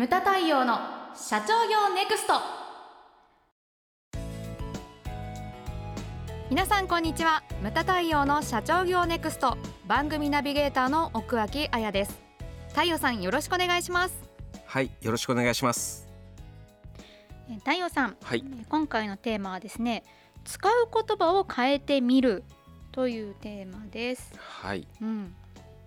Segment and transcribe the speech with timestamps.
[0.00, 0.78] ムタ太陽の
[1.14, 2.32] 社長業ネクスト。
[6.48, 7.42] 皆さんこんにちは。
[7.60, 9.58] ムタ太陽の社長業ネクスト。
[9.86, 12.18] 番組ナビゲーターの奥脇彩です。
[12.70, 14.14] 太陽さんよろしくお願いします。
[14.64, 16.08] はいよろしくお願いします。
[17.50, 18.42] え太陽さん、はい。
[18.70, 20.02] 今回のテーマはですね
[20.46, 22.44] 使う言葉を変えてみる
[22.90, 24.32] というテーマです。
[24.38, 24.88] はい。
[25.02, 25.34] うん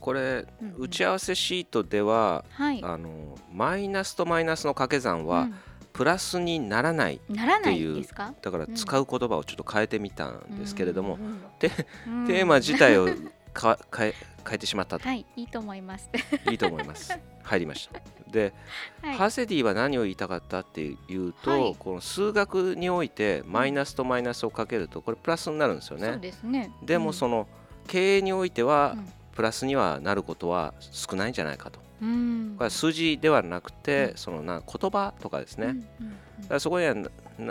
[0.03, 2.83] これ、うんうん打ち合わせシートでははい。
[2.83, 5.47] あのマイナスとマイナスの掛け算は、
[5.93, 7.19] プラスにならないっ
[7.63, 8.33] ていうですか？
[8.41, 13.07] だから使う言葉をちょっと変えてみたんですけれども、うんうんテーマ自体を
[13.53, 14.13] か 変え
[14.45, 16.09] 変えてしまったと、はいいいと思います。
[16.51, 17.17] いいと思います。
[17.43, 18.01] 入りました。
[18.31, 18.53] で、
[19.01, 19.15] はい。
[19.15, 21.75] ハセディは何を言いたかったっていうと、はい。
[21.79, 26.71] この数学においてマイナスとマイナスをかけるとこれプラスになるんですよそうねですね。
[26.81, 27.47] でもその
[27.87, 31.79] 経営においては、うんプラスにはなることは少ないんじゃないかと。
[32.01, 32.53] うん。
[32.57, 34.17] これは数字ではなくて、うん。
[34.17, 36.09] そのな言葉とかですね、うんだうん。
[36.09, 36.95] からそこには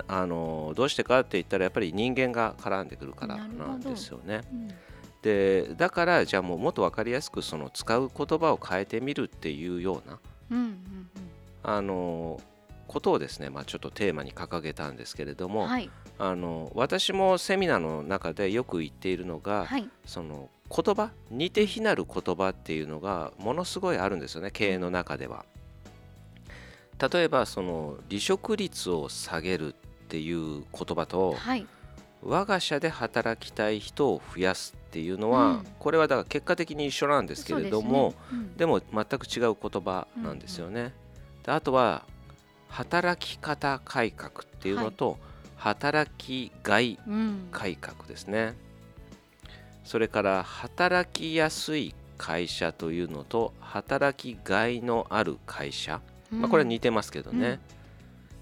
[0.09, 4.43] あのどうしてかって言ったらやっぱり人間が絡んでくるからなんですよね。
[4.53, 4.69] うん。
[5.23, 10.19] でだからじゃあもうもっと分かりやすくその使う言葉を変えてみるっていうような
[10.51, 10.77] うんうん
[11.63, 12.41] あの
[12.89, 15.91] ことをですね、まあ、ちょっとテーマに掲げたんですけれども、うんはい。
[16.19, 19.89] あの私もセミナーの中でよく言っているのが、はい。
[20.05, 21.11] その言葉？
[21.31, 25.45] 似て非なる言葉っていうのがものすごいあるんですよね経営の中では。
[27.13, 31.67] 例えばその離職率を下げるっていう言葉とはい。
[32.25, 35.67] 我が社で働きたい人を増やすっていうのは、うん。
[35.81, 38.49] これはだから結果的に一緒なんですけれどもですね。
[38.59, 40.95] で,、も全く違う言葉なんですよね。
[41.43, 42.05] であとは
[42.69, 45.19] 働き方改革っていうのと、
[45.57, 48.55] 働きがいうんうん改革ですね
[49.85, 57.59] それから働きやすい会社というのと働きがいのある会社、まあ、これは似てますけどね、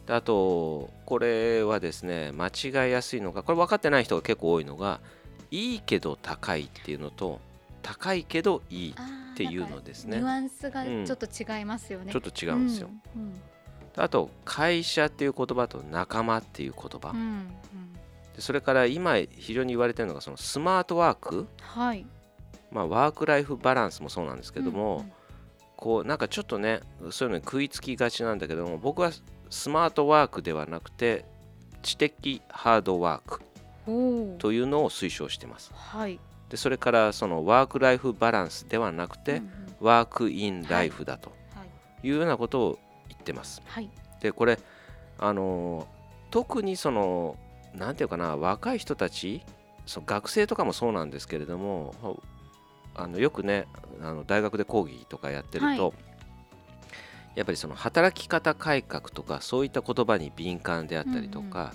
[0.07, 5.01] であとこれはですね間違いやすいのがこれ分かってない人が結構多いのが
[5.51, 7.41] いいけど高いっていうのと
[7.83, 10.19] 高いけどいいっていうのですね。
[10.19, 12.13] ニュアンスがちょっと違いますよね。
[12.13, 13.41] ちょっと違うんですよ、うん。
[13.97, 17.19] あと会社っていう言葉と仲間っていう言葉、うん。
[17.19, 17.49] うん。
[17.95, 18.00] で
[18.41, 21.47] それから今非常に言われてるのがそのスマートワーク。
[21.61, 22.07] はい。
[22.71, 25.13] まあ、ワーク・ライフ・バランスもそうなんですけども、うん
[25.81, 26.81] こうなんかちょっとね
[27.11, 29.13] そういうのに食いつきがちなんだけども僕は
[29.49, 31.25] スマートワークではなくて
[31.81, 33.41] 知的ハードワーク
[34.39, 35.73] というのを推奨してます。
[35.75, 36.21] はい。
[36.51, 39.51] でそれからそのワーク・ライフ・バランスではなくて、うんうん。
[39.81, 41.65] ワーク・イン・ライフだとは
[42.03, 42.07] い。
[42.07, 43.63] いうようなことを言ってます。
[43.65, 43.89] はい。
[44.21, 44.59] でこれ
[45.19, 46.01] あのー
[46.31, 47.37] 特にその
[47.75, 49.43] なんていうかな若い人たち
[49.87, 52.19] その学生とかもそうなんですけれども
[52.95, 53.67] あのよくね
[54.03, 55.93] あの大学で講義とかやってると、はい。
[57.37, 61.73] やっぱりその働き方改革とかそういった言葉に敏感であったりとか、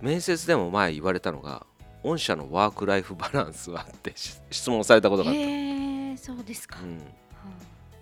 [0.00, 1.66] 面接でも前言われたのが
[2.02, 5.42] 御社のワーク・ライフ・バランスはってし質問されたことがあった、
[6.22, 6.78] そうですか。
[6.82, 6.96] うん。
[6.96, 7.02] は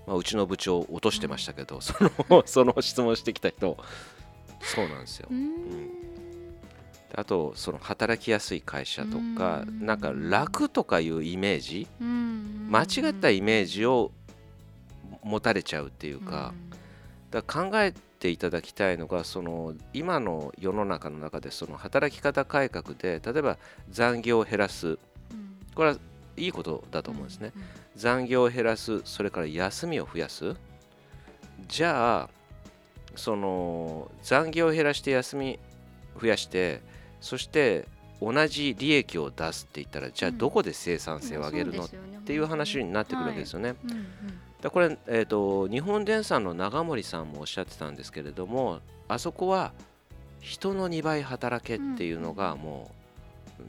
[0.06, 1.94] まあ、うちの部長落としてましたけど、そ
[2.28, 3.76] の その質問してきた人
[4.60, 5.28] そうなんですよ。
[5.30, 6.09] あうーん
[7.14, 9.86] あとその働きやすい会社とかうん。
[9.86, 12.68] なんか楽とかいうイメージうん。
[12.70, 14.12] 間違ったイメージを
[15.22, 16.54] 持たれちゃうっていうか
[17.30, 23.58] だから考えていただきたいのがその今の世の中の中でその働き方改革で例えば
[23.90, 24.98] 残業を減らすうん。
[25.74, 25.96] これは
[26.36, 27.52] いいことだと思うんですね。
[27.54, 27.62] うん。
[27.96, 30.54] 残業を減らすそれから休みを増やす。
[31.68, 32.30] じゃあ
[33.16, 35.58] その残業を減らして休み
[36.20, 36.80] 増やして
[37.20, 37.86] そして
[38.20, 40.38] 同じ利益を出すって言ったらじゃあうん。
[40.38, 41.88] どこで生産性を上げるの、っ
[42.24, 43.74] ていう話になってくるわけですよね。
[43.84, 44.06] うんうん。
[44.60, 49.72] だこれ、えー、と日本電産の長森さんもおっしゃってたんですけれどもあそこは
[50.40, 52.90] 人の2倍働けっていうのがも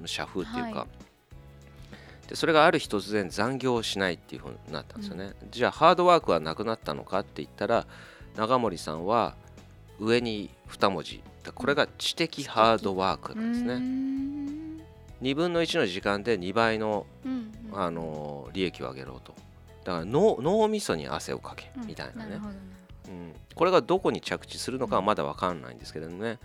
[0.03, 2.29] う社風っていうか、はい。
[2.31, 7.85] でそれがある日突然残業をしないっていうふうになったんですよね、じゃあハードワークはなくなったのかって言ったら
[8.38, 9.35] 長森さんは
[9.99, 11.23] 上に2文字だ
[11.53, 13.76] これが知的ハードワークなんですね。
[13.79, 14.82] ん。
[15.22, 17.79] 2分の1の時間で2倍のうんうん。
[17.79, 19.34] あの利益を上げろと。
[19.84, 21.88] だから脳脳みそに汗をかけうん。
[21.88, 22.40] みたいなね、
[23.55, 26.38] これがどこに着地するのかはまだ分かんないんですけれどね。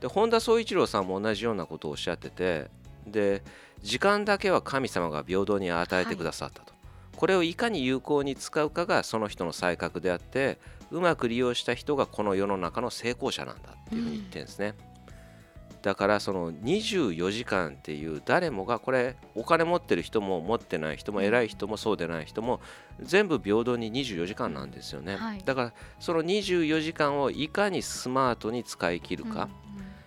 [0.00, 2.68] で本田宗一郎さんも同じようなことをおっしゃってて
[3.06, 3.42] で
[3.82, 6.72] 時間だけは神様が平等に与えてくださったと、
[7.16, 10.58] これをいかに有効に使うかがその人の才覚であって
[10.90, 14.74] うまく利用した人がこの世の中の成功者なんだっていうふうに言ってるんですね、
[15.82, 22.60] だだからその24時間っていう誰もがこれお金持ってる人も持ってない人も偉い人もそうでない人も
[23.00, 25.42] 全部平等に24時間なんですよね、はい。
[25.44, 29.48] だからその24時間をいかにスマートに使い切るか、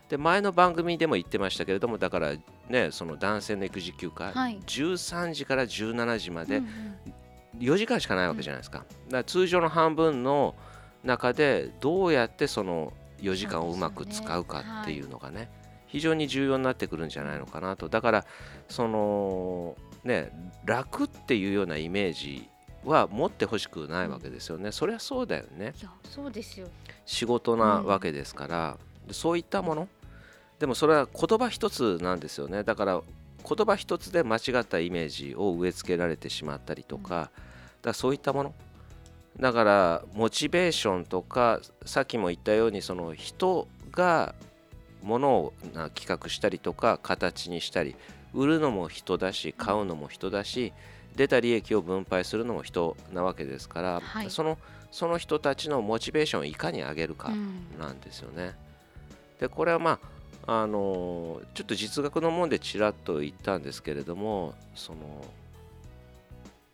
[0.10, 2.34] で前の番組でも言ってましたけれどもだから
[2.70, 4.60] ねその男性の育児休暇、はい。
[4.66, 7.14] 13時から17時までうんうん。
[7.60, 8.88] 4時間しかないわけじゃないですか,、だか
[9.18, 10.56] ら通常の半分の
[11.04, 15.50] 中でどうやってその4時間をうまく使うかっていうのがね
[15.88, 17.90] 非常に重要になってくるんじゃないのかなと。
[17.90, 18.26] だから
[18.70, 20.32] そのね
[20.66, 22.48] 楽っていうようなイメージ
[22.86, 25.74] は持ってほしくないわけですよね、そりゃそうだよね。
[25.80, 26.68] いやそうですよ。
[27.06, 28.78] 仕事なわけですから、
[29.08, 29.88] でそういったもの。
[30.60, 32.64] でもそれは言葉一つなんですよね。
[32.64, 33.02] だから
[33.48, 37.32] 言葉一つで間違ったイメージを植え付けられてしまったりとか,、だか
[37.84, 38.54] らそういったもの
[39.42, 44.36] だからモチベーションとかさっきも言ったようにその人が
[45.02, 47.96] ものをな企画したりとか形にしたり
[48.36, 50.74] 売るのも人だし買うのも人だし
[51.16, 54.30] 出た利益を分配するのも人なわけですから、はい。
[54.30, 54.58] その
[54.92, 57.66] その人たちのモチベーションをいかに上げるかうん。
[57.80, 58.54] なんですよね。
[59.40, 60.00] でこれはま
[60.46, 65.26] ああのーちょっと実学のもんでちらっと言ったんですけれどもその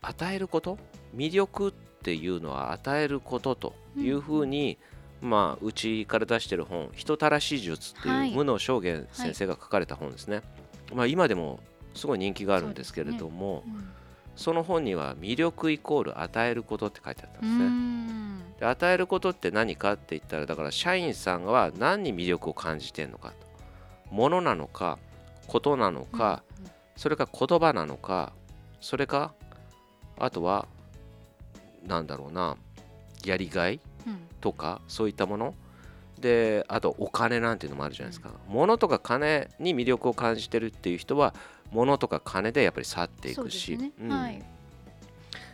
[0.02, 0.78] 与えること
[1.16, 4.78] 魅力っていうのは与えることというふうに、
[5.22, 8.30] まあうちから出してる本「人たらし術」ってはい。
[8.30, 10.42] いう無能証言先生が書かれた本ですね。
[10.94, 11.60] まあ今でも
[11.96, 13.64] すごい人気があるんですけれども
[14.36, 17.66] そ,、の本には魅力イコール与えることって書いてあったんうですね。
[17.70, 18.54] ん。
[18.60, 23.36] で与えることって何かって言ったらだから社員さんは何に魅力を感じてるのかと。
[24.12, 25.00] 物なのか
[25.48, 26.44] ことなのか、
[26.96, 28.34] それか言葉なのか
[28.82, 29.34] それか
[30.18, 30.68] あとは
[31.88, 32.56] なんだろうな
[33.26, 34.18] やりがいうん。
[34.42, 35.56] とかそういったもの。
[36.20, 41.36] であとお金なんていうのもあるじゃないですか、物とか金に魅力を感じてるっていう人は
[41.72, 43.92] 物とか金でやっぱり去っていくしね。
[44.02, 44.10] うん。
[44.10, 44.44] はい。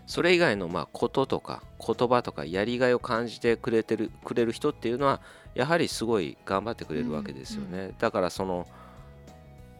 [0.05, 5.21] それ以外のまあこととか言葉とかやりがいを感じてくれてるくれる人っていうのは
[5.53, 8.65] やはりすごい頑張ってくれるわけですよね、だからその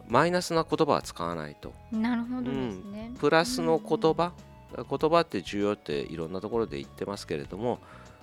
[0.06, 1.72] マイナスな言葉は使わないと。
[1.90, 3.10] なるほどですね。
[3.18, 4.32] プラスの言葉、
[4.76, 7.78] 言葉って重要っていろんなところで言ってますけれども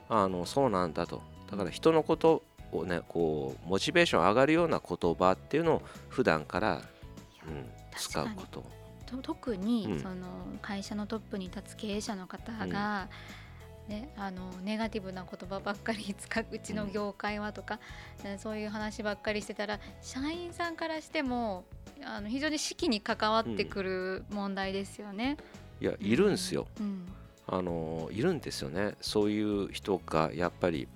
[0.10, 1.22] あのそうなんだと。
[1.50, 6.82] だから人のことをねこうモチベーション上がるような言葉っていうのを普段から、
[7.48, 7.66] うん、
[7.96, 8.64] 使うこと。
[9.06, 10.00] と特に、うん。
[10.00, 10.28] その
[10.62, 13.10] 会社のトップに立つ経営者の方が、
[13.88, 17.80] ね、あのネガティブな言葉ばっかり使ううちの業界はとか、
[18.24, 21.66] ねそういう話ばっかりしてたら社員さんからしても
[22.06, 25.38] あの非常に士気に関わってくる問題ですよね。
[25.82, 27.08] いやいるんですよ、うん。
[27.48, 28.96] あのいるんですよね。
[29.02, 30.88] そういう人がやっぱり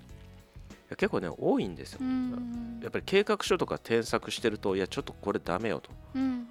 [0.91, 6.45] 結構ね多いんですよ、うんやっぱり計画書とか添削してるといやちょっとこれダメよと、うんうん。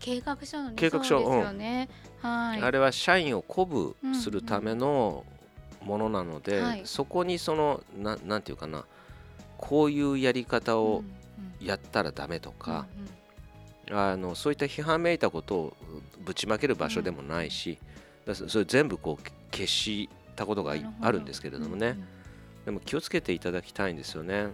[0.00, 1.88] 計画書のね計画書ね。
[2.20, 2.60] はい。
[2.60, 5.24] あれは社員を鼓舞するための
[5.84, 6.82] ものなので、はい。
[6.84, 8.84] そこにそのななんていうかな
[9.56, 11.04] こういうやり方を
[11.60, 12.86] やったらダメとか、
[13.92, 15.76] あのそういった批判めいたことを
[16.24, 17.78] ぶちまける場所でもないし、
[18.26, 21.98] だからそれ全部こう消したことがあるんですけれどもね、
[22.64, 24.48] でも気をつけていただきたいんですよね。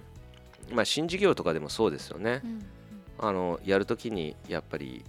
[0.72, 2.42] まあ新事業とかでもそうですよね。
[3.18, 5.04] あのやるときにやっぱり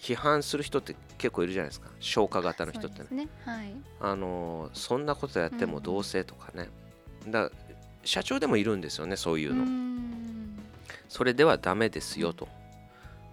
[0.00, 3.28] 批判する人って結構いるじゃないですか消化型の人ってねね。
[3.44, 3.72] はい。
[4.00, 6.68] あのそんなことやってもどうせとかね、
[7.26, 7.50] だ
[8.04, 10.58] 社長でもいるんですよねそういうの、ん
[11.08, 12.48] それではダメですよと、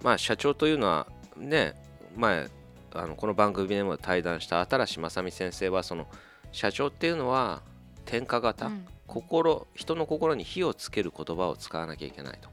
[0.06, 1.74] まあ社長というのはね
[2.16, 2.48] 前
[2.94, 6.06] あのこの番組でも対談した新正美先生はその
[6.52, 7.64] 社長っていうのは
[8.06, 12.50] 天下型、うん心人の心に火をつける言葉を使わなきゃいけないと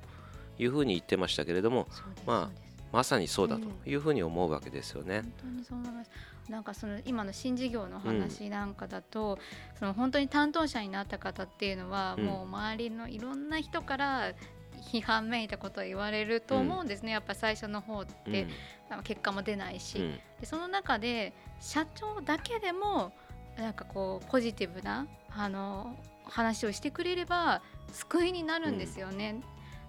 [0.62, 1.88] いうふうに言ってましたけれども
[2.26, 5.23] まあまさにそうだというふうに思うわけですよね。
[5.23, 6.11] 本当にそう思います。
[6.50, 9.38] なんかその今の新事業の話なんかだと、
[9.78, 14.35] その本当に担当者になった方っていうのは、うんもう周りのいろんな人から
[14.82, 18.46] 批判めいたことを言われると思うんですね、やっぱ最初の方って、
[18.90, 20.20] なんか結果も出ないし、うん。
[20.40, 23.12] でその中で社長だけでも
[23.56, 27.62] なんかこうポジティブなあの話をしてくれれば
[27.92, 29.40] 救いになるんですよね。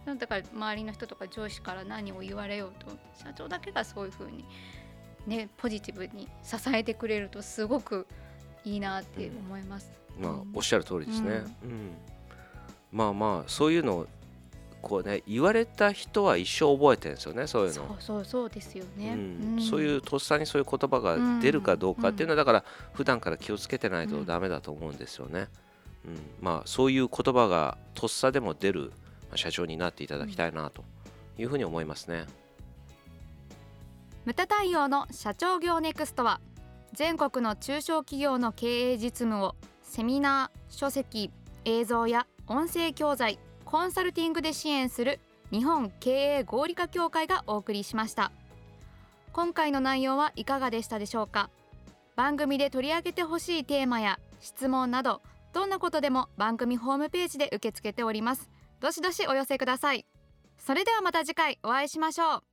[0.05, 4.45] だから周りの人とか上司から何を言われようと社長だけがそういうふうに、
[5.25, 8.05] ね、ポジティブに支えてくれるとすごく
[8.65, 9.91] いいなって思います。
[10.19, 10.51] まあうん。
[10.53, 11.43] おっしゃる通りですね。
[11.63, 11.95] うん。
[12.91, 14.05] まあまあそういうの
[14.83, 17.75] をこうね言われた人は一生覚えてるんですよねそういうの。
[17.75, 19.13] そうそうそうですよね。
[19.13, 25.47] うんんそういうとっさにそういう言葉が出るかどうかっていうのはだから普段から気をつけてないとダメだと思うんですよね。
[26.05, 28.91] うんまあそういう言葉がとっさでも出る
[29.29, 30.83] まあ社長になっていただきたいなと
[31.37, 32.25] いうふうに思いますね
[34.25, 36.39] ムタ対応の社長業ネクストは
[36.93, 41.31] 全国の中小企業の経営実務をセミナー書籍
[41.65, 43.39] 映像や音声教材
[43.73, 48.31] コンサルティングで支援する日本経営合理化協会がお送りしました。
[49.31, 51.49] 今回の内容はいかがでしたでしょうか？
[52.15, 58.47] 番組で取り上げてほしいテーマや質問などどんなことでも番組ホームページで受け付けております。
[58.79, 60.05] どしどしお寄せください。
[60.59, 62.52] それではまた次回お会いしましょう。